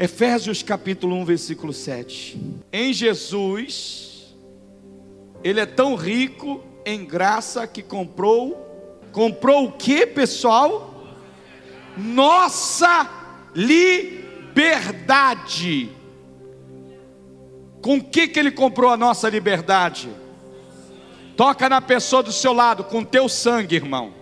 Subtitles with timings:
[0.00, 2.40] Efésios capítulo 1, versículo 7.
[2.72, 4.34] Em Jesus,
[5.44, 8.96] Ele é tão rico em graça que comprou.
[9.12, 11.04] Comprou o que, pessoal?
[11.98, 13.10] Nossa
[13.54, 14.54] liberdade.
[17.82, 20.08] Com o que, que Ele comprou a nossa liberdade?
[21.36, 24.19] Toca na pessoa do seu lado, com teu sangue, irmão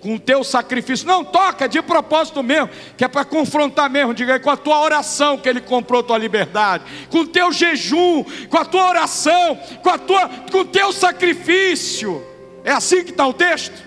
[0.00, 1.06] com o teu sacrifício.
[1.06, 4.14] Não, toca de propósito mesmo, que é para confrontar mesmo.
[4.14, 8.24] Diga aí, com a tua oração que ele comprou tua liberdade, com o teu jejum,
[8.48, 12.24] com a tua oração, com, a tua, com o teu sacrifício.
[12.64, 13.84] É assim que está o texto?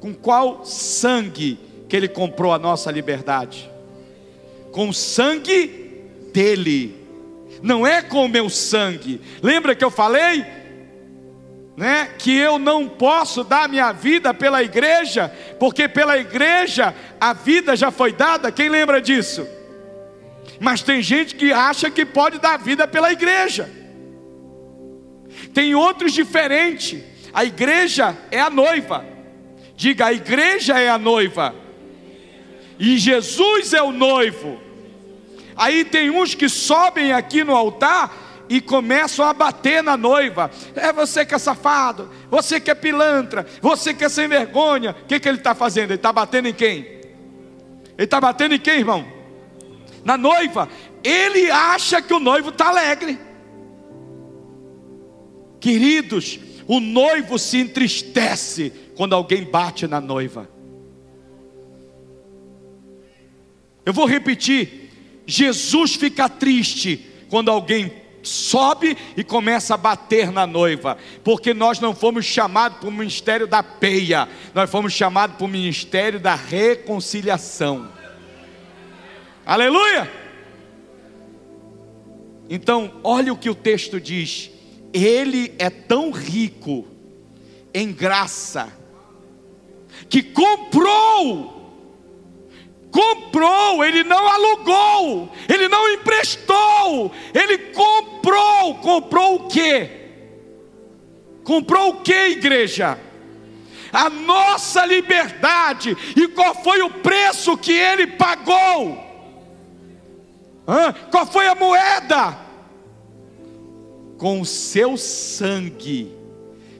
[0.00, 1.58] Com qual sangue
[1.88, 3.70] que ele comprou a nossa liberdade?
[4.72, 6.96] Com o sangue dele,
[7.62, 9.20] não é com o meu sangue.
[9.42, 10.59] Lembra que eu falei?
[11.80, 17.74] Né, que eu não posso dar minha vida pela igreja, porque pela igreja a vida
[17.74, 19.48] já foi dada, quem lembra disso?
[20.60, 23.70] Mas tem gente que acha que pode dar vida pela igreja.
[25.54, 27.02] Tem outros diferentes.
[27.32, 29.06] A igreja é a noiva.
[29.74, 31.54] Diga, a igreja é a noiva.
[32.78, 34.60] E Jesus é o noivo.
[35.56, 38.19] Aí tem uns que sobem aqui no altar
[38.50, 40.50] e começam a bater na noiva.
[40.74, 44.90] É você que é safado, você que é pilantra, você que é sem vergonha.
[44.90, 45.92] O que, que ele está fazendo?
[45.92, 46.78] Ele está batendo em quem?
[46.78, 47.00] Ele
[47.96, 49.06] está batendo em quem, irmão?
[50.04, 50.68] Na noiva.
[51.04, 53.20] Ele acha que o noivo está alegre.
[55.60, 60.50] Queridos, o noivo se entristece quando alguém bate na noiva.
[63.86, 64.90] Eu vou repetir:
[65.24, 71.94] Jesus fica triste quando alguém sobe e começa a bater na noiva, porque nós não
[71.94, 77.88] fomos chamados para o ministério da peia, nós fomos chamados para o ministério da reconciliação.
[79.44, 80.10] Aleluia!
[82.48, 84.50] Então, olha o que o texto diz:
[84.92, 86.86] Ele é tão rico
[87.72, 88.72] em graça,
[90.08, 91.59] que comprou
[92.90, 98.74] comprou, ele não alugou, ele não emprestou, ele comprou.
[98.74, 99.90] Comprou o quê?
[101.44, 102.98] Comprou o que, igreja?
[103.92, 105.96] A nossa liberdade.
[106.16, 108.98] E qual foi o preço que ele pagou?
[110.66, 110.92] Hã?
[111.10, 112.38] Qual foi a moeda?
[114.18, 116.14] Com o seu sangue,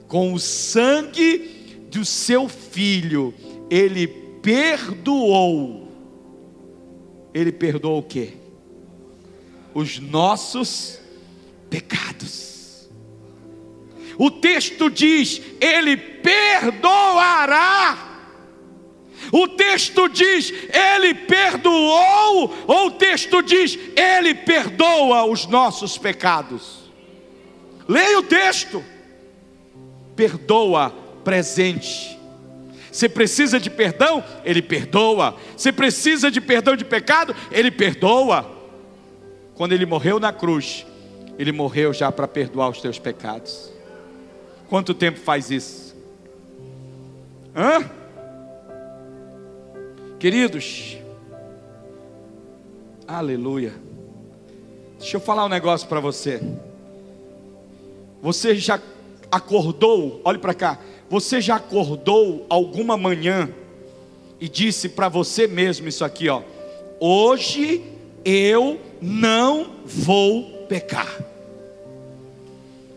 [0.07, 3.33] com o sangue do seu filho,
[3.69, 5.90] ele perdoou
[7.33, 8.33] ele perdoa o quê?
[9.73, 10.99] Os nossos
[11.69, 12.89] pecados.
[14.17, 16.69] O texto diz: Ele perdoará.
[19.31, 26.91] O texto diz: Ele perdoou, ou o texto diz: Ele perdoa os nossos pecados.
[27.87, 28.83] Leia o texto.
[30.15, 30.89] Perdoa
[31.23, 32.20] presente
[32.91, 34.23] você precisa de perdão?
[34.43, 35.35] Ele perdoa.
[35.55, 37.33] Você precisa de perdão de pecado?
[37.49, 38.45] Ele perdoa.
[39.55, 40.85] Quando ele morreu na cruz,
[41.39, 43.71] ele morreu já para perdoar os teus pecados.
[44.67, 45.95] Quanto tempo faz isso?
[47.55, 47.89] Hã?
[50.19, 50.97] Queridos,
[53.07, 53.73] aleluia.
[54.99, 56.41] Deixa eu falar um negócio para você.
[58.21, 58.79] Você já
[59.31, 60.21] acordou?
[60.23, 60.77] Olhe para cá.
[61.11, 63.53] Você já acordou alguma manhã
[64.39, 66.41] e disse para você mesmo isso aqui, ó:
[67.01, 67.83] Hoje
[68.23, 71.21] eu não vou pecar.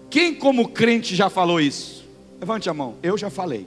[0.09, 2.05] Quem como crente já falou isso?
[2.39, 2.95] Levante a mão.
[3.03, 3.67] Eu já falei.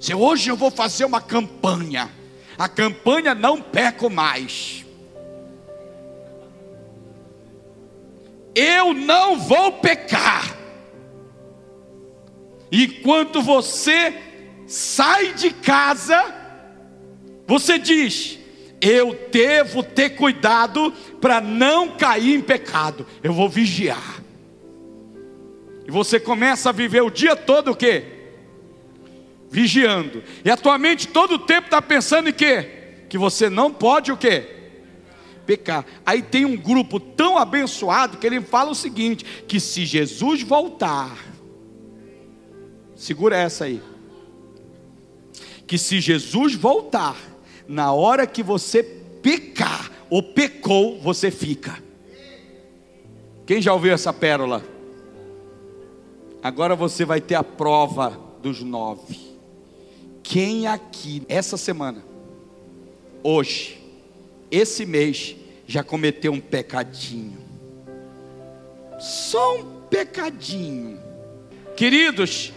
[0.00, 2.10] Se hoje eu vou fazer uma campanha,
[2.56, 4.82] a campanha não peco mais.
[8.54, 10.55] Eu não vou pecar.
[12.70, 14.14] E quando você
[14.66, 16.34] sai de casa,
[17.46, 18.38] você diz:
[18.80, 23.06] Eu devo ter cuidado para não cair em pecado.
[23.22, 24.22] Eu vou vigiar.
[25.86, 28.04] E você começa a viver o dia todo o quê?
[29.48, 30.22] Vigiando.
[30.44, 33.04] E a tua mente todo o tempo está pensando em quê?
[33.08, 34.54] Que você não pode o quê?
[35.46, 35.86] Pecar.
[36.04, 41.16] Aí tem um grupo tão abençoado que ele fala o seguinte: que se Jesus voltar,
[42.96, 43.82] Segura essa aí.
[45.66, 47.16] Que se Jesus voltar,
[47.68, 51.82] na hora que você pecar ou pecou, você fica.
[53.44, 54.64] Quem já ouviu essa pérola?
[56.42, 59.18] Agora você vai ter a prova dos nove.
[60.22, 62.04] Quem aqui, essa semana,
[63.22, 63.80] hoje,
[64.50, 67.38] esse mês já cometeu um pecadinho.
[68.98, 70.98] Só um pecadinho.
[71.76, 72.52] Queridos,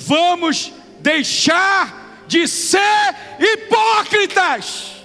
[0.00, 4.96] vamos deixar de ser hipócritas.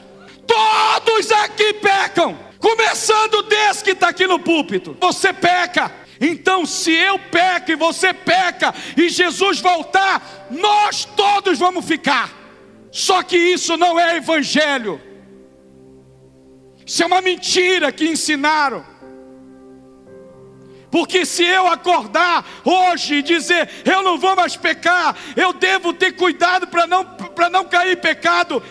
[0.45, 4.95] Todos aqui pecam, começando desse que está aqui no púlpito.
[4.99, 5.91] Você peca.
[6.19, 12.31] Então, se eu peco e você peca, e Jesus voltar, nós todos vamos ficar.
[12.91, 15.01] Só que isso não é evangelho.
[16.85, 18.85] Isso é uma mentira que ensinaram.
[20.95, 26.13] Porque se eu acordar hoje e dizer, eu não vou mais pecar, eu devo ter
[26.13, 27.05] cuidado para não,
[27.51, 28.63] não cair em pecado,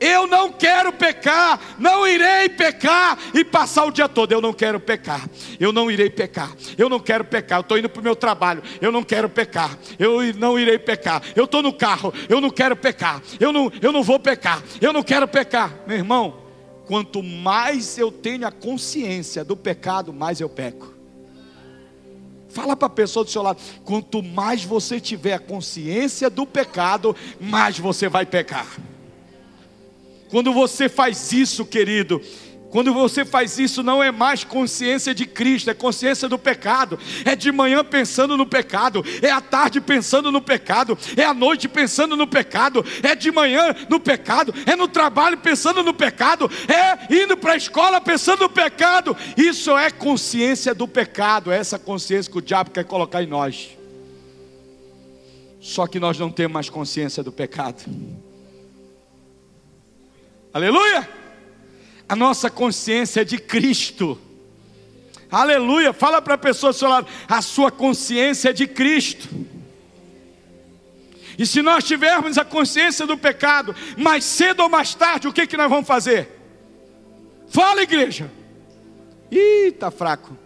[0.00, 4.32] eu não quero pecar, não irei pecar e passar o dia todo.
[4.32, 5.28] Eu não quero pecar,
[5.60, 7.58] eu não irei pecar, eu não quero pecar.
[7.58, 11.22] Eu estou indo para o meu trabalho, eu não quero pecar, eu não irei pecar.
[11.36, 14.94] Eu estou no carro, eu não quero pecar, eu não, eu não vou pecar, eu
[14.94, 15.74] não quero pecar.
[15.86, 16.38] Meu irmão,
[16.86, 20.95] quanto mais eu tenho a consciência do pecado, mais eu peco.
[22.56, 27.78] Fala para a pessoa do seu lado: quanto mais você tiver consciência do pecado, mais
[27.78, 28.78] você vai pecar.
[30.30, 32.18] Quando você faz isso, querido,
[32.70, 36.98] quando você faz isso, não é mais consciência de Cristo, é consciência do pecado.
[37.24, 41.68] É de manhã pensando no pecado, é à tarde pensando no pecado, é à noite
[41.68, 47.14] pensando no pecado, é de manhã no pecado, é no trabalho pensando no pecado, é
[47.14, 49.16] indo para a escola pensando no pecado.
[49.36, 53.70] Isso é consciência do pecado, é essa consciência que o diabo quer colocar em nós.
[55.60, 57.82] Só que nós não temos mais consciência do pecado.
[60.52, 61.25] Aleluia!
[62.08, 64.18] A nossa consciência é de Cristo.
[65.30, 65.92] Aleluia!
[65.92, 69.28] Fala para a pessoa do seu lado, a sua consciência é de Cristo.
[71.38, 75.46] E se nós tivermos a consciência do pecado, mais cedo ou mais tarde, o que,
[75.46, 76.28] que nós vamos fazer?
[77.48, 78.30] Fala, igreja.
[79.30, 80.36] Ih, está fraco.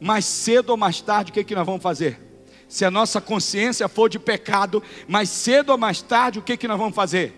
[0.00, 2.20] Mais cedo ou mais tarde, o que, que nós vamos fazer?
[2.68, 6.66] Se a nossa consciência for de pecado, mais cedo ou mais tarde, o que, que
[6.66, 7.32] nós vamos fazer?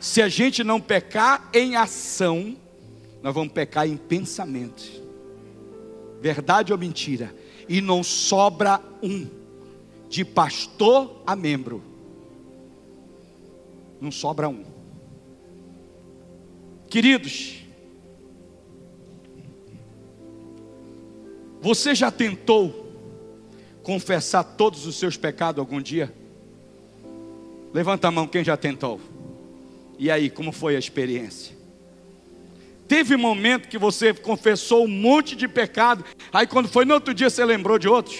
[0.00, 2.56] Se a gente não pecar em ação,
[3.22, 4.82] nós vamos pecar em pensamento.
[6.20, 7.34] Verdade ou mentira?
[7.68, 9.26] E não sobra um,
[10.08, 11.82] de pastor a membro.
[14.00, 14.64] Não sobra um.
[16.88, 17.64] Queridos,
[21.60, 22.86] você já tentou
[23.82, 26.14] confessar todos os seus pecados algum dia?
[27.72, 29.00] Levanta a mão quem já tentou.
[29.98, 31.55] E aí, como foi a experiência?
[32.88, 37.28] Teve momento que você confessou um monte de pecado, aí quando foi no outro dia
[37.28, 38.16] você lembrou de outros?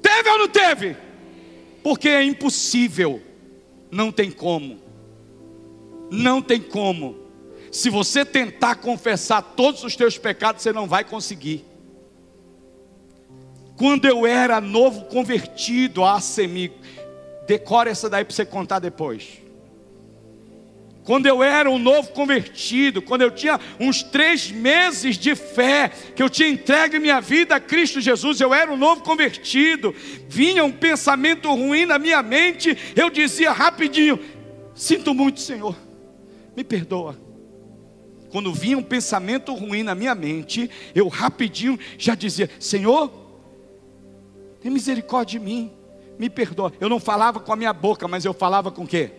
[0.00, 0.96] Teve ou não teve?
[1.82, 3.20] Porque é impossível,
[3.90, 4.80] não tem como.
[6.10, 7.18] Não tem como.
[7.70, 11.64] Se você tentar confessar todos os teus pecados, você não vai conseguir.
[13.76, 16.72] Quando eu era novo convertido a semi,
[17.46, 19.49] decora essa daí para você contar depois
[21.04, 26.22] quando eu era um novo convertido, quando eu tinha uns três meses de fé, que
[26.22, 29.94] eu tinha entregue minha vida a Cristo Jesus, eu era um novo convertido,
[30.28, 34.20] vinha um pensamento ruim na minha mente, eu dizia rapidinho:
[34.74, 35.74] Sinto muito, Senhor,
[36.54, 37.18] me perdoa.
[38.30, 43.10] Quando vinha um pensamento ruim na minha mente, eu rapidinho já dizia: Senhor,
[44.60, 45.72] tem misericórdia de mim,
[46.18, 46.72] me perdoa.
[46.78, 49.10] Eu não falava com a minha boca, mas eu falava com o quê?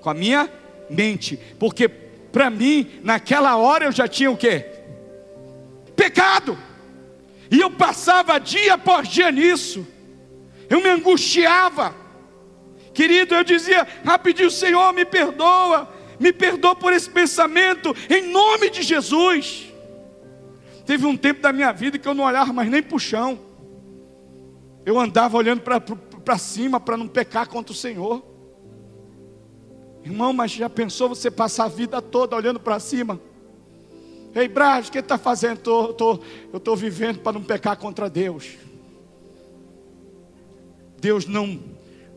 [0.00, 0.50] Com a minha
[0.90, 4.66] mente, porque para mim, naquela hora eu já tinha o quê?
[5.96, 6.58] Pecado.
[7.50, 9.86] E eu passava dia após dia nisso.
[10.68, 11.94] Eu me angustiava.
[12.92, 15.88] Querido, eu dizia rapidinho, Senhor, me perdoa.
[16.18, 19.72] Me perdoa por esse pensamento, em nome de Jesus.
[20.84, 23.38] Teve um tempo da minha vida que eu não olhava mais nem para o chão.
[24.84, 28.35] Eu andava olhando para cima para não pecar contra o Senhor.
[30.06, 33.20] Irmão, mas já pensou você passar a vida toda olhando para cima?
[34.36, 35.58] Ei, Braz, o que está fazendo?
[35.58, 36.20] Tô, tô,
[36.52, 38.50] eu estou vivendo para não pecar contra Deus.
[41.00, 41.58] Deus não,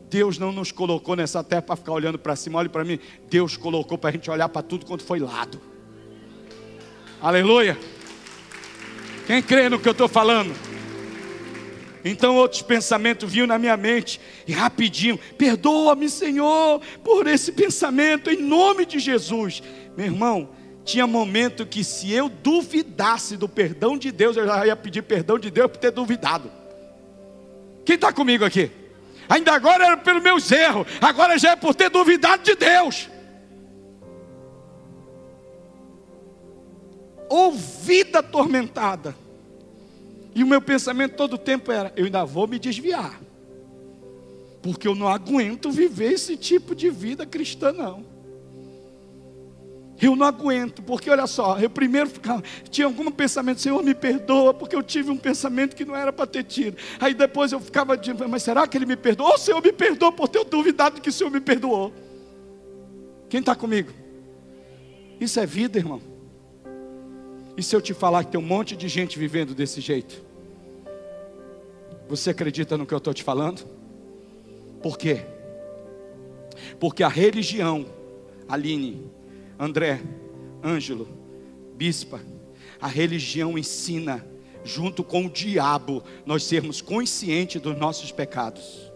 [0.08, 2.60] Deus não nos colocou nessa terra para ficar olhando para cima.
[2.60, 3.00] Olhe para mim.
[3.28, 5.60] Deus colocou para a gente olhar para tudo quanto foi lado.
[7.20, 7.76] Aleluia.
[9.26, 10.54] Quem crê no que eu estou falando?
[12.04, 18.42] Então outros pensamentos vinham na minha mente e rapidinho, perdoa-me, Senhor, por esse pensamento em
[18.42, 19.62] nome de Jesus.
[19.96, 20.48] Meu irmão,
[20.84, 25.38] tinha momento que se eu duvidasse do perdão de Deus, eu já ia pedir perdão
[25.38, 26.50] de Deus por ter duvidado.
[27.84, 28.70] Quem está comigo aqui?
[29.28, 33.08] Ainda agora era pelos meus erros, agora já é por ter duvidado de Deus.
[37.30, 39.14] ou vida atormentada.
[40.34, 43.20] E o meu pensamento todo o tempo era: eu ainda vou me desviar,
[44.62, 48.04] porque eu não aguento viver esse tipo de vida cristã, não.
[50.00, 54.54] Eu não aguento, porque olha só, eu primeiro ficava, tinha algum pensamento, Senhor, me perdoa,
[54.54, 56.78] porque eu tive um pensamento que não era para ter tido.
[56.98, 59.34] Aí depois eu ficava dizendo, mas será que Ele me perdoou?
[59.34, 61.92] O Senhor me perdoou por ter duvidado que o Senhor me perdoou.
[63.28, 63.92] Quem está comigo?
[65.20, 66.09] Isso é vida, irmão.
[67.60, 70.24] E se eu te falar que tem um monte de gente vivendo desse jeito?
[72.08, 73.66] Você acredita no que eu estou te falando?
[74.82, 75.26] Por quê?
[76.78, 77.84] Porque a religião,
[78.48, 79.04] Aline,
[79.58, 80.00] André,
[80.64, 81.06] Ângelo,
[81.74, 82.22] Bispa,
[82.80, 84.26] a religião ensina,
[84.64, 88.90] junto com o diabo, nós sermos conscientes dos nossos pecados.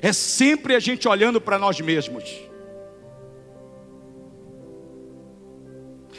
[0.00, 2.32] É sempre a gente olhando para nós mesmos.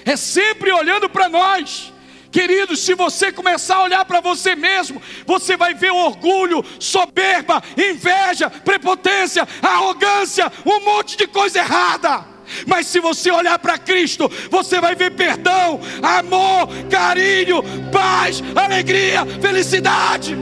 [0.08, 1.92] É sempre olhando para nós.
[2.32, 8.50] Queridos, se você começar a olhar para você mesmo, você vai ver orgulho, soberba, inveja,
[8.50, 12.26] prepotência, arrogância, um monte de coisa errada.
[12.66, 17.62] Mas se você olhar para Cristo, você vai ver perdão, amor, carinho,
[17.92, 20.38] paz, alegria, felicidade.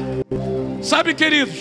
[0.84, 1.56] Sabe, queridos,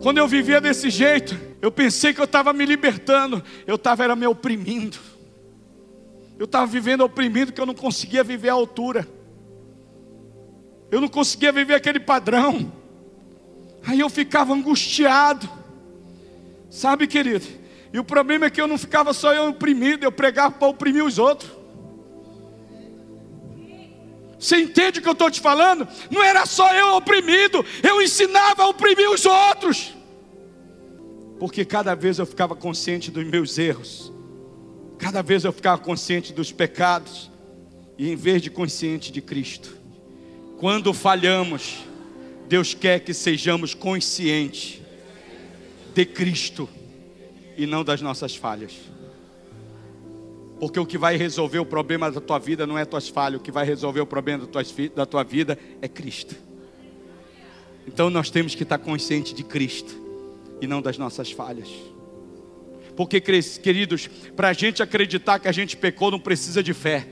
[0.00, 4.28] quando eu vivia desse jeito, eu pensei que eu estava me libertando, eu estava me
[4.28, 5.05] oprimindo.
[6.38, 9.08] Eu estava vivendo oprimido que eu não conseguia viver a altura.
[10.90, 12.72] Eu não conseguia viver aquele padrão.
[13.86, 15.48] Aí eu ficava angustiado.
[16.68, 17.46] Sabe, querido?
[17.92, 21.04] E o problema é que eu não ficava só eu oprimido, eu pregava para oprimir
[21.04, 21.50] os outros.
[24.38, 25.88] Você entende o que eu estou te falando?
[26.10, 29.94] Não era só eu oprimido, eu ensinava a oprimir os outros.
[31.38, 34.12] Porque cada vez eu ficava consciente dos meus erros,
[34.98, 37.30] cada vez eu ficava consciente dos pecados,
[37.98, 39.76] e em vez de consciente de Cristo,
[40.58, 41.78] quando falhamos,
[42.48, 44.80] Deus quer que sejamos conscientes
[45.94, 46.68] de Cristo
[47.56, 48.72] e não das nossas falhas.
[50.60, 53.42] Porque o que vai resolver o problema da tua vida não é tuas falhas, o
[53.42, 54.46] que vai resolver o problema
[54.94, 56.34] da tua vida é Cristo.
[57.86, 59.94] Então nós temos que estar conscientes de Cristo
[60.60, 61.68] e não das nossas falhas.
[62.96, 67.06] Porque, queridos, para a gente acreditar que a gente pecou, não precisa de fé.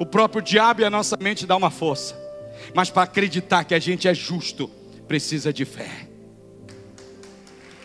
[0.00, 2.18] O próprio diabo e a nossa mente dá uma força.
[2.74, 4.68] Mas para acreditar que a gente é justo,
[5.06, 6.08] precisa de fé.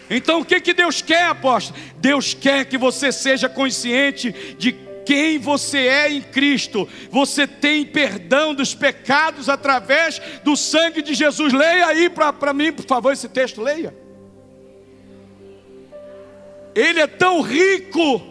[0.10, 1.78] Então o que, que Deus quer, apóstolo?
[1.98, 4.72] Deus quer que você seja consciente de
[5.06, 6.88] quem você é em Cristo.
[7.12, 11.52] Você tem perdão dos pecados através do sangue de Jesus.
[11.52, 14.05] Leia aí para mim, por favor, esse texto, leia.
[16.76, 18.22] Ele é tão rico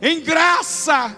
[0.00, 1.16] em graça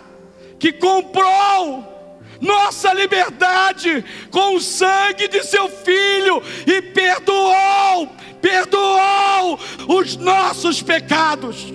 [0.58, 1.92] que comprou
[2.40, 8.08] nossa liberdade com o sangue de seu filho e perdoou,
[8.40, 11.72] perdoou os nossos pecados.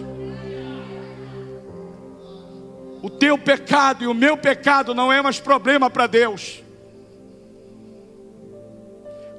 [3.01, 6.61] O teu pecado e o meu pecado não é mais problema para Deus.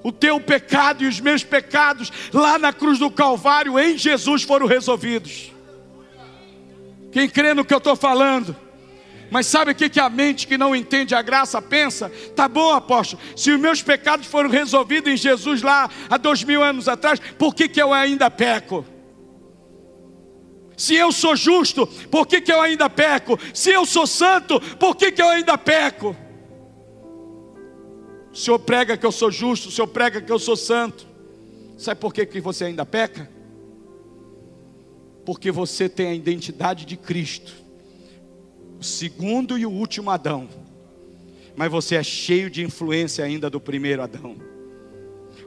[0.02, 4.66] O teu pecado e os meus pecados lá na cruz do Calvário em Jesus foram
[4.66, 5.52] resolvidos.
[7.10, 8.54] Quem crê no que eu estou falando?
[9.30, 12.10] Mas sabe o que, que a mente que não entende a graça pensa?
[12.34, 16.62] Tá bom, apóstolo, se os meus pecados foram resolvidos em Jesus lá há dois mil
[16.62, 18.86] anos atrás, por que, que eu ainda peco?
[20.76, 23.38] Se eu sou justo, por que, que eu ainda peco?
[23.52, 26.16] Se eu sou santo, por que, que eu ainda peco?
[28.38, 31.04] O Senhor prega que eu sou justo, o Senhor prega que eu sou santo.
[31.76, 33.28] Sabe por que, que você ainda peca?
[35.26, 37.52] Porque você tem a identidade de Cristo
[38.78, 40.48] o segundo e o último Adão,
[41.56, 44.36] mas você é cheio de influência ainda do primeiro Adão.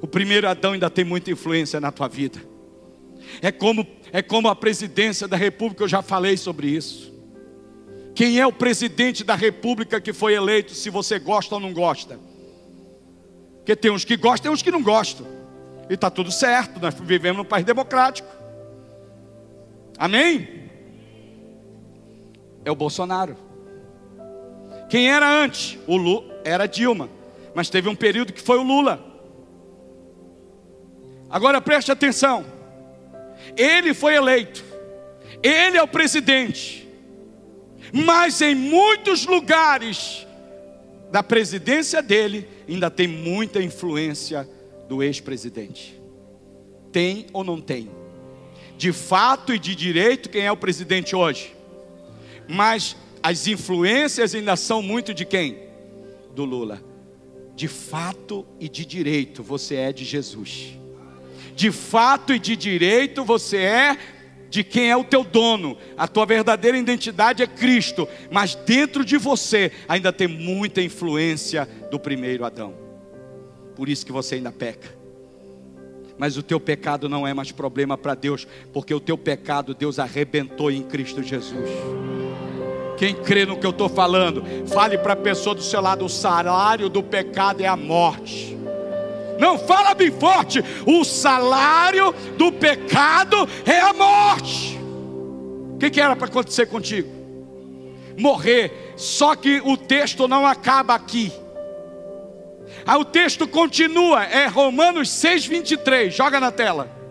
[0.02, 2.42] O primeiro Adão ainda tem muita influência na tua vida.
[3.42, 7.10] É como é como a presidência da República, eu já falei sobre isso.
[8.14, 12.20] Quem é o presidente da República que foi eleito, se você gosta ou não gosta?
[13.62, 15.26] Porque tem uns que gostam e uns que não gostam.
[15.90, 18.28] E está tudo certo, nós vivemos num país democrático.
[19.98, 20.62] Amém?
[22.64, 23.36] é o Bolsonaro.
[24.90, 25.78] Quem era antes?
[25.88, 27.10] O Lula era Dilma,
[27.54, 29.04] mas teve um período que foi o Lula.
[31.30, 32.46] Agora preste atenção.
[33.56, 34.64] Ele foi eleito.
[35.42, 36.88] Ele é o presidente.
[37.94, 40.28] Mas em muitos lugares
[41.12, 44.48] da presidência dele ainda tem muita influência
[44.88, 46.00] do ex-presidente.
[46.92, 47.90] Tem ou não tem?
[48.78, 51.56] De fato e de direito, quem é o presidente hoje?
[52.52, 55.58] mas as influências ainda são muito de quem?
[56.36, 56.84] Do Lula.
[57.56, 60.78] De fato e de direito, você é de Jesus.
[61.56, 63.98] De fato e de direito, você é
[64.52, 65.78] de quem é o teu dono.
[65.98, 71.98] A tua verdadeira identidade é Cristo, mas dentro de você ainda tem muita influência do
[71.98, 72.76] primeiro Adão.
[73.76, 74.94] Por isso que você ainda peca.
[76.18, 79.98] Mas o teu pecado não é mais problema para Deus, porque o teu pecado Deus
[79.98, 81.70] arrebentou em Cristo Jesus.
[82.98, 86.10] Quem crê no que eu estou falando, fale para a pessoa do seu lado: o
[86.10, 88.61] salário do pecado é a morte.
[89.40, 90.64] Não fala bem forte.
[90.86, 94.80] O salário do pecado é a morte.
[95.74, 97.10] O que, que era para acontecer contigo?
[98.18, 98.94] Morrer.
[98.98, 101.32] Só que o texto não acaba aqui.
[102.86, 106.10] Aí o texto continua, é Romanos 6,23.
[106.12, 107.02] Joga na tela.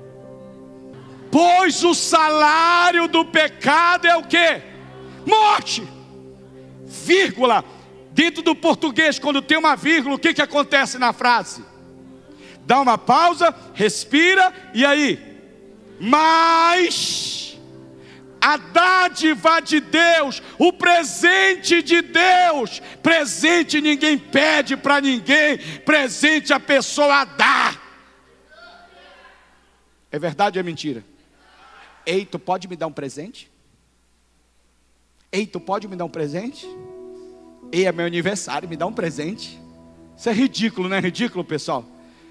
[1.30, 4.62] Pois o salário do pecado é o que?
[5.24, 5.86] Morte.
[6.84, 7.64] Vírgula.
[8.12, 11.64] Dentro do português, quando tem uma vírgula, o que, que acontece na frase?
[12.66, 15.18] Dá uma pausa, respira e aí?
[16.00, 17.58] Mas
[18.40, 26.58] a dádiva de Deus, o presente de Deus, presente ninguém pede para ninguém, presente a
[26.58, 27.78] pessoa dá.
[30.10, 31.04] É verdade ou é mentira?
[32.06, 33.50] Ei, tu pode me dar um presente?
[35.30, 36.66] Ei, tu pode me dar um presente?
[37.70, 39.60] Ei, é meu aniversário, me dá um presente.
[40.16, 41.84] Isso é ridículo, não é ridículo, pessoal?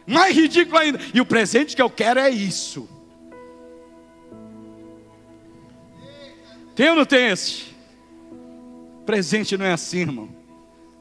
[0.09, 0.99] Mais ridículo ainda.
[1.13, 2.89] E o presente que eu quero é isso.
[6.75, 7.65] Tem ou não tem esse?
[9.05, 10.29] Presente não é assim, irmão.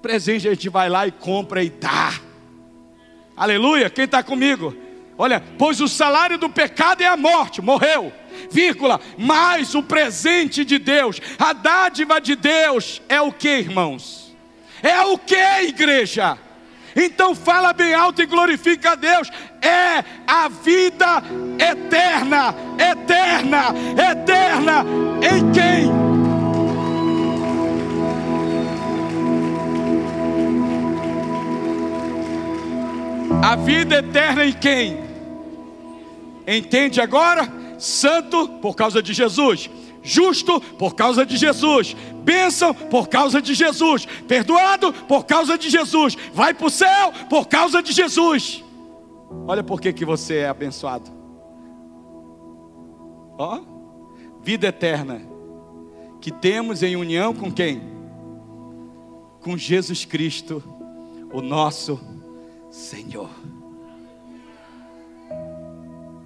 [0.02, 2.20] Presente a gente vai lá e compra e dá.
[3.34, 3.88] Aleluia.
[3.88, 4.76] Quem está comigo?
[5.16, 8.12] Olha, pois o salário do pecado é a morte, morreu,
[8.52, 14.32] vírgula, mas o presente de Deus, a dádiva de Deus é o que, irmãos?
[14.80, 16.38] É o que, igreja?
[16.94, 19.30] Então fala bem alto e glorifica a Deus.
[19.60, 21.22] É a vida
[21.58, 23.74] eterna, eterna,
[24.10, 24.84] eterna
[25.22, 26.08] em quem?
[33.42, 35.00] A vida eterna em quem?
[36.46, 37.48] Entende agora?
[37.78, 39.70] Santo por causa de Jesus
[40.02, 41.94] justo por causa de Jesus,
[42.28, 47.48] bênção por causa de Jesus, perdoado por causa de Jesus, vai para o céu por
[47.48, 48.62] causa de Jesus.
[49.46, 51.10] Olha por que, você é abençoado.
[53.38, 53.60] Ó,
[54.42, 55.22] vida eterna
[56.20, 57.80] que temos em união com quem?
[59.40, 60.62] Com Jesus Cristo,
[61.32, 61.98] o nosso
[62.70, 63.30] Senhor.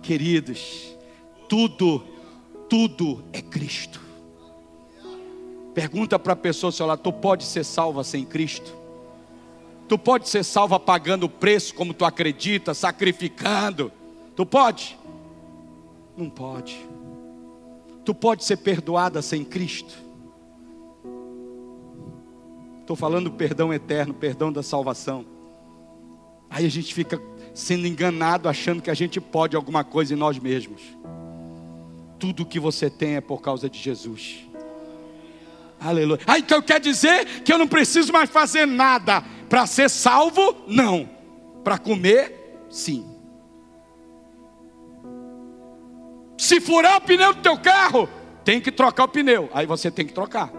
[0.02, 0.96] Queridos,
[1.48, 2.02] tudo
[2.68, 4.01] tudo é Cristo.
[5.74, 8.74] Pergunta para a pessoa se ela, tu pode ser salva sem Cristo?
[9.88, 13.90] Tu pode ser salva pagando o preço como tu acredita, sacrificando?
[14.36, 14.98] Tu pode?
[16.16, 16.86] Não pode.
[18.04, 19.94] Tu pode ser perdoada sem Cristo?
[22.80, 25.24] Estou falando perdão eterno, perdão da salvação.
[26.50, 27.20] Aí a gente fica
[27.54, 30.82] sendo enganado achando que a gente pode alguma coisa em nós mesmos
[32.22, 34.48] tudo que você tem é por causa de Jesus.
[35.84, 36.20] Aleluia.
[36.26, 40.64] Ah, então quer dizer que eu não preciso mais fazer nada para ser salvo?
[40.66, 41.08] Não.
[41.64, 42.66] Para comer?
[42.70, 43.06] Sim.
[46.38, 48.08] Se furar o pneu do teu carro,
[48.44, 49.50] tem que trocar o pneu.
[49.52, 50.50] Aí você tem que trocar.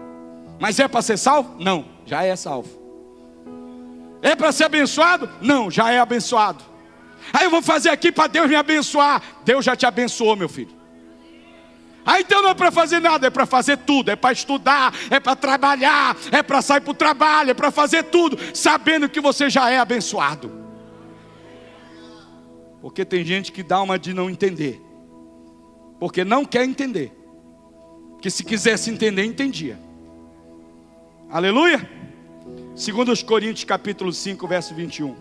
[0.58, 1.56] Mas é para ser salvo?
[1.58, 2.70] Não, já é salvo.
[4.22, 5.28] É para ser abençoado?
[5.42, 6.64] Não, já é abençoado.
[7.32, 9.22] Aí eu vou fazer aqui para Deus me abençoar.
[9.44, 10.83] Deus já te abençoou, meu filho.
[12.04, 15.18] Ah, então não é para fazer nada, é para fazer tudo, é para estudar, é
[15.18, 19.48] para trabalhar, é para sair para o trabalho, é para fazer tudo, sabendo que você
[19.48, 20.52] já é abençoado.
[22.82, 24.82] Porque tem gente que dá uma de não entender,
[25.98, 27.10] porque não quer entender,
[28.20, 29.78] que se quisesse entender, entendia.
[31.30, 31.88] Aleluia?
[32.76, 35.16] Segundo os Coríntios capítulo 5, verso 21.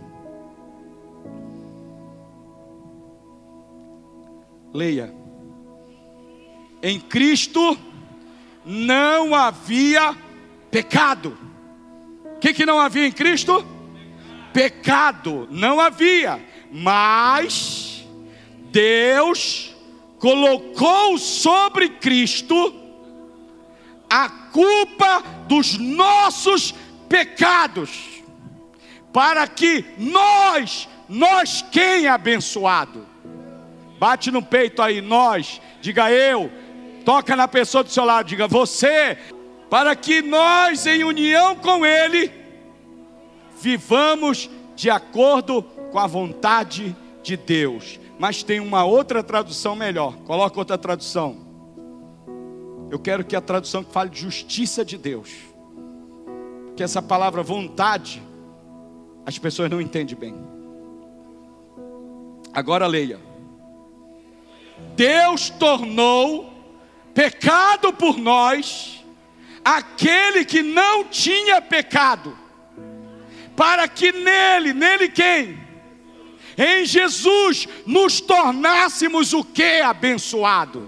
[4.73, 5.22] Leia.
[6.83, 7.79] Em Cristo
[8.65, 10.13] não havia
[10.69, 11.37] pecado.
[12.35, 13.65] O que, que não havia em Cristo?
[14.51, 18.05] Pecado, não havia, mas
[18.69, 19.73] Deus
[20.19, 22.75] colocou sobre Cristo
[24.09, 26.75] a culpa dos nossos
[27.07, 28.21] pecados,
[29.13, 33.07] para que nós, nós quem é abençoado?
[33.97, 36.51] Bate no peito aí, nós, diga eu,
[37.05, 39.17] Toca na pessoa do seu lado, diga: Você
[39.73, 42.31] para que nós, em união com Ele,
[43.59, 47.99] vivamos de acordo com a vontade de Deus.
[48.19, 50.15] Mas tem uma outra tradução melhor.
[50.25, 51.37] Coloca outra tradução.
[52.91, 55.31] Eu quero que a tradução fale de justiça de Deus.
[56.75, 58.21] Que essa palavra vontade,
[59.25, 60.35] as pessoas não entendem bem.
[62.53, 63.19] Agora leia.
[64.95, 66.52] Deus tornou
[67.13, 69.03] pecado por nós
[69.63, 72.37] aquele que não tinha pecado,
[73.55, 75.61] para que nele, nele quem?
[76.57, 80.87] Em Jesus nos tornássemos o que abençoado.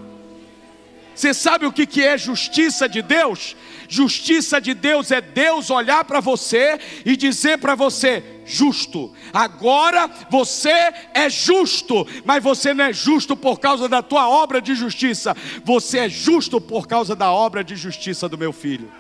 [1.16, 3.56] Você sabe o que é justiça de Deus?
[3.96, 9.14] Justiça de Deus é Deus olhar para você e dizer para você: justo.
[9.32, 14.76] Agora você é justo, mas você não é justo por causa da tua obra de
[14.76, 15.34] justiça.
[15.64, 18.92] Você é justo por causa da obra de justiça do meu filho.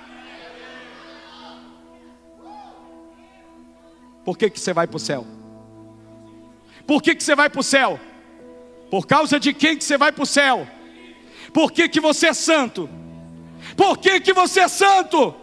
[4.23, 5.27] Por que, que você vai para o céu?
[6.87, 7.99] Por que, que você vai para o céu?
[8.89, 10.65] Por causa de quem que você vai para o céu?
[11.53, 12.89] Por que, que você é santo?
[13.75, 15.35] Por que, que você é santo?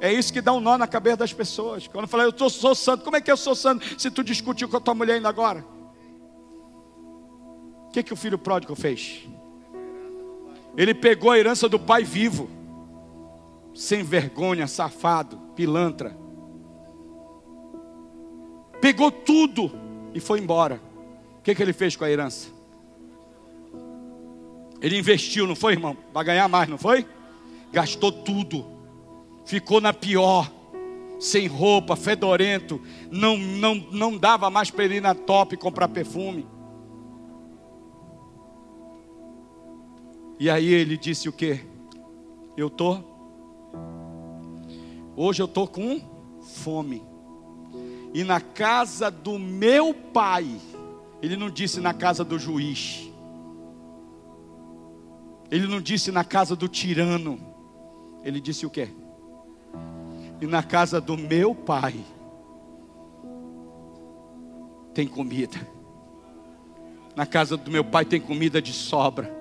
[0.00, 1.86] É isso que dá um nó na cabeça das pessoas.
[1.86, 4.68] Quando eu falo, eu sou santo, como é que eu sou santo se tu discutiu
[4.68, 5.64] com a tua mulher ainda agora?
[7.86, 9.28] O que, que o filho pródigo fez?
[10.76, 12.48] Ele pegou a herança do pai vivo,
[13.74, 16.16] sem vergonha, safado, pilantra.
[18.80, 19.70] Pegou tudo
[20.14, 20.80] e foi embora.
[21.38, 22.59] O que, que ele fez com a herança?
[24.80, 25.96] Ele investiu, não foi, irmão?
[26.12, 27.06] Para ganhar mais, não foi?
[27.72, 28.64] Gastou tudo.
[29.44, 30.50] Ficou na pior.
[31.18, 32.80] Sem roupa, fedorento.
[33.10, 36.46] Não, não, não dava mais para ele ir na top comprar perfume.
[40.38, 41.60] E aí ele disse o que?
[42.56, 42.98] Eu tô.
[45.14, 46.00] Hoje eu tô com
[46.40, 47.02] fome.
[48.14, 50.48] E na casa do meu pai.
[51.20, 53.09] Ele não disse na casa do juiz.
[55.50, 57.40] Ele não disse na casa do tirano.
[58.22, 58.88] Ele disse o quê?
[60.40, 61.94] E na casa do meu pai
[64.94, 65.58] tem comida.
[67.16, 69.34] Na casa do meu pai tem comida de sobra.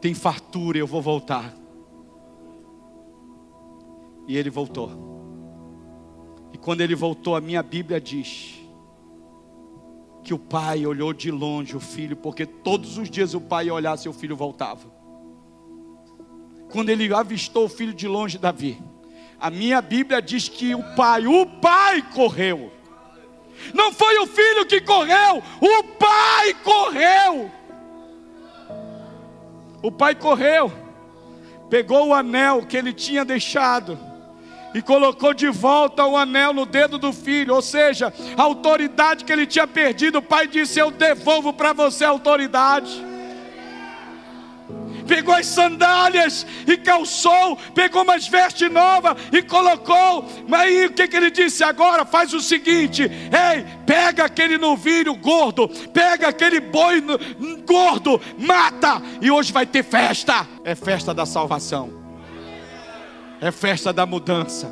[0.00, 1.52] Tem fartura, eu vou voltar.
[4.28, 4.90] E ele voltou.
[6.52, 8.65] E quando ele voltou, a minha Bíblia diz
[10.26, 13.74] que o pai olhou de longe o filho, porque todos os dias o pai ia
[13.74, 14.90] olhar o filho voltava.
[16.68, 18.76] Quando ele avistou o filho de longe, Davi,
[19.38, 22.72] a minha Bíblia diz que o pai, o pai correu.
[23.72, 27.48] Não foi o filho que correu, o pai correu.
[29.80, 30.72] O pai correu,
[31.70, 33.96] pegou o anel que ele tinha deixado
[34.76, 39.32] e colocou de volta o anel no dedo do filho, ou seja, a autoridade que
[39.32, 43.02] ele tinha perdido, o pai disse: Eu devolvo para você a autoridade.
[45.08, 50.28] Pegou as sandálias e calçou, pegou umas vestes novas e colocou.
[50.46, 52.04] Mas aí o que, que ele disse agora?
[52.04, 57.02] Faz o seguinte: ei, pega aquele novilho gordo, pega aquele boi
[57.64, 60.46] gordo, mata, e hoje vai ter festa.
[60.62, 61.95] É festa da salvação
[63.40, 64.70] é festa da mudança.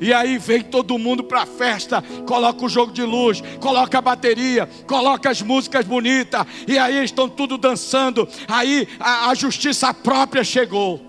[0.00, 4.02] E aí vem todo mundo para a festa, coloca o jogo de luz, coloca a
[4.02, 8.28] bateria, coloca as músicas bonitas, e aí estão tudo dançando.
[8.48, 11.00] Aí a, a justiça própria chegou.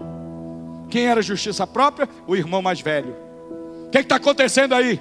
[0.90, 2.08] Quem era a justiça própria?
[2.28, 3.16] O irmão mais velho.
[3.88, 5.00] O que está acontecendo aí?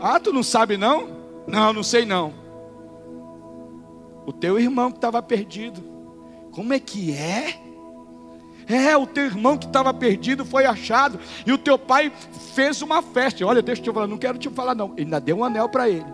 [0.00, 1.08] Ah, tu não sabe não?
[1.46, 2.34] Não, não sei não.
[4.26, 5.82] O teu irmão que estava perdido.
[6.50, 7.61] Como é que é?
[8.68, 11.18] É, o teu irmão que estava perdido foi achado.
[11.46, 12.12] E o teu pai
[12.54, 13.44] fez uma festa.
[13.44, 14.92] Olha, deixa eu te falar, não quero te falar, não.
[14.92, 16.06] Ele ainda deu um anel para ele.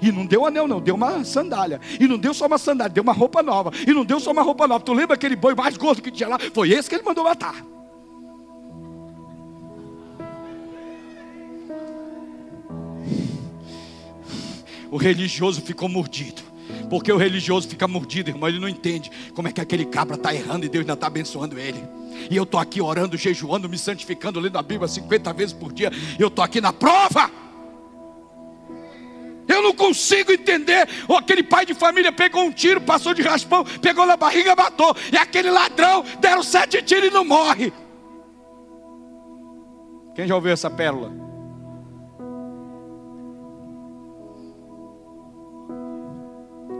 [0.00, 1.80] E não deu anel, não, deu uma sandália.
[2.00, 3.70] E não deu só uma sandália, deu uma roupa nova.
[3.86, 4.84] E não deu só uma roupa nova.
[4.84, 6.38] Tu lembra aquele boi mais gordo que tinha lá?
[6.52, 7.54] Foi esse que ele mandou matar.
[14.90, 16.53] O religioso ficou mordido.
[16.94, 20.32] Porque o religioso fica mordido, irmão, ele não entende como é que aquele cabra está
[20.32, 21.84] errando e Deus ainda está abençoando ele.
[22.30, 25.90] E eu estou aqui orando, jejuando, me santificando, lendo a Bíblia 50 vezes por dia.
[26.16, 27.28] E eu estou aqui na prova.
[29.48, 30.88] Eu não consigo entender.
[31.08, 34.96] Ou aquele pai de família pegou um tiro, passou de raspão, pegou na barriga, matou.
[35.12, 37.72] E aquele ladrão deram sete tiros e não morre.
[40.14, 41.12] Quem já ouviu essa pérola?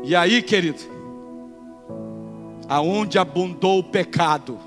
[0.05, 0.81] E aí, querido,
[2.69, 4.59] aonde abundou o pecado,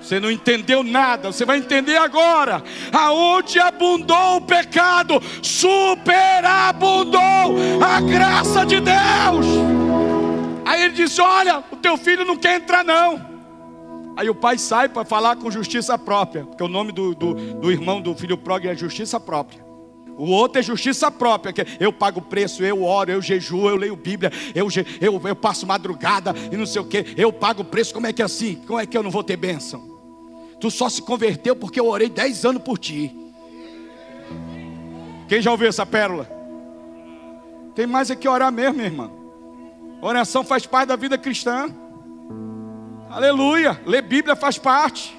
[0.00, 2.64] Você não entendeu nada, você vai entender agora.
[2.90, 7.20] Aonde abundou o pecado, superabundou
[7.84, 9.46] a graça de Deus.
[10.64, 13.28] Aí ele disse: Olha, o teu filho não quer entrar, não.
[14.16, 17.70] Aí o pai sai para falar com justiça própria, porque o nome do, do, do
[17.70, 19.69] irmão do filho pródigo é justiça própria.
[20.20, 23.76] O outro é justiça própria, que eu pago o preço, eu oro, eu jejuo, eu
[23.76, 24.68] leio Bíblia, eu,
[25.00, 28.12] eu, eu passo madrugada e não sei o que, eu pago o preço, como é
[28.12, 28.56] que é assim?
[28.66, 29.98] Como é que eu não vou ter bênção?
[30.60, 33.16] Tu só se converteu porque eu orei dez anos por ti.
[35.26, 36.30] Quem já ouviu essa pérola?
[37.74, 39.10] Tem mais é que orar mesmo, irmã.
[40.02, 41.74] Oração faz parte da vida cristã.
[43.08, 43.80] Aleluia.
[43.86, 45.18] Ler Bíblia faz parte.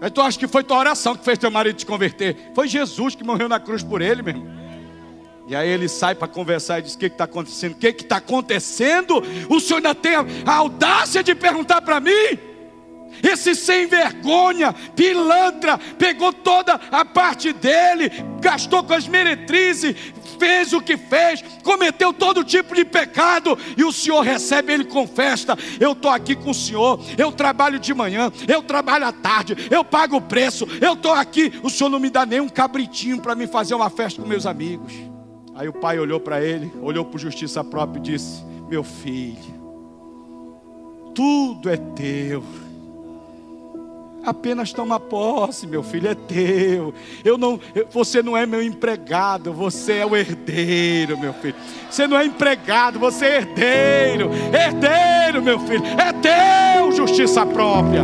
[0.00, 2.52] Mas tu acha que foi tua oração que fez teu marido te converter?
[2.54, 4.66] Foi Jesus que morreu na cruz por ele, meu irmão.
[5.48, 7.72] E aí ele sai para conversar e diz: O que está acontecendo?
[7.72, 9.22] O que está acontecendo?
[9.48, 12.55] O senhor ainda tem a audácia de perguntar para mim?
[13.22, 19.96] Esse sem vergonha, pilantra, pegou toda a parte dele, gastou com as meretrizes,
[20.38, 25.06] fez o que fez, cometeu todo tipo de pecado, e o Senhor recebe ele com
[25.06, 25.56] festa.
[25.80, 29.84] Eu estou aqui com o Senhor, eu trabalho de manhã, eu trabalho à tarde, eu
[29.84, 31.52] pago o preço, eu estou aqui.
[31.62, 34.46] O Senhor não me dá nem um cabritinho para me fazer uma festa com meus
[34.46, 34.92] amigos.
[35.54, 39.56] Aí o pai olhou para ele, olhou por justiça própria e disse: Meu filho,
[41.14, 42.44] tudo é teu
[44.26, 46.92] Apenas toma posse, meu filho, é teu.
[47.24, 47.60] Eu não,
[47.92, 51.54] você não é meu empregado, você é o herdeiro, meu filho.
[51.88, 54.30] Você não é empregado, você é herdeiro.
[54.52, 58.02] Herdeiro, meu filho, é teu justiça própria.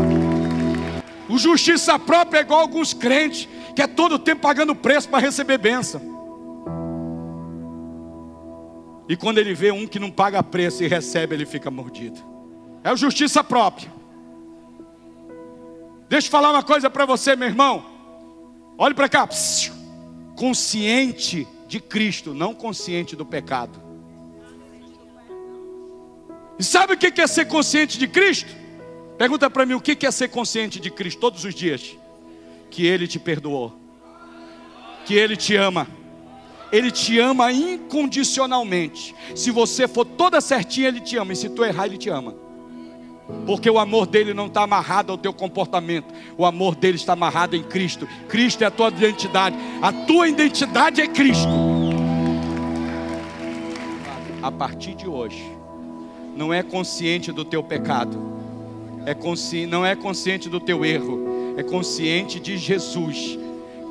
[1.28, 5.58] O justiça própria é igual alguns crentes que é todo tempo pagando preço para receber
[5.58, 6.00] bênção.
[9.08, 12.20] E quando ele vê um que não paga preço e recebe, ele fica mordido.
[12.85, 14.01] É o justiça própria.
[16.12, 17.87] Deixa eu falar uma coisa para você, meu irmão.
[18.77, 19.27] Olhe para cá.
[20.37, 23.81] Consciente de Cristo, não consciente do pecado.
[26.59, 28.55] E sabe o que é ser consciente de Cristo?
[29.16, 31.96] Pergunta para mim o que é ser consciente de Cristo todos os dias.
[32.70, 33.75] Que Ele te perdoou,
[35.07, 35.88] que Ele te ama,
[36.70, 39.14] Ele te ama incondicionalmente.
[39.35, 42.41] Se você for toda certinha, Ele te ama, e se tu errar, Ele te ama.
[43.46, 47.56] Porque o amor dele não está amarrado ao teu comportamento, o amor dele está amarrado
[47.56, 48.06] em Cristo.
[48.28, 51.48] Cristo é a tua identidade, a tua identidade é Cristo.
[54.42, 55.44] A partir de hoje,
[56.37, 58.18] não é consciente do teu pecado,
[59.06, 59.66] é consci...
[59.66, 63.38] não é consciente do teu erro, é consciente de Jesus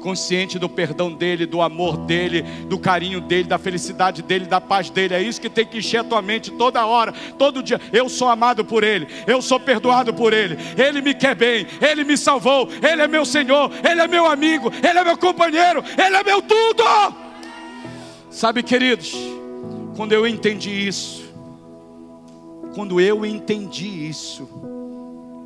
[0.02, 4.90] consciente do perdão dele, do amor dele, do carinho dele, da felicidade dele, da paz
[4.90, 5.14] dele.
[5.14, 7.80] É isso que tem que encher a tua mente toda hora, todo dia.
[7.94, 12.04] Eu sou amado por ele, eu sou perdoado por ele, ele me quer bem, ele
[12.04, 16.16] me salvou, ele é meu Senhor, ele é meu amigo, ele é meu companheiro, ele
[16.16, 16.84] é meu tudo.
[18.30, 19.14] Sabe, queridos,
[19.96, 21.30] quando eu entendi isso,
[22.74, 24.50] quando eu entendi isso,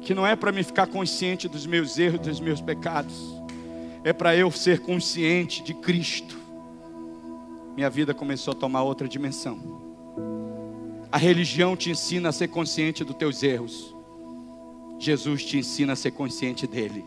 [0.02, 3.35] que não é para me ficar consciente dos meus erros, dos meus pecados,
[4.06, 6.38] é para eu ser consciente de Cristo.
[7.76, 9.82] Minha vida começou a tomar outra dimensão.
[11.12, 13.96] A religião te ensina a ser consciente dos teus erros.
[15.00, 17.04] Jesus te ensina a ser consciente dele.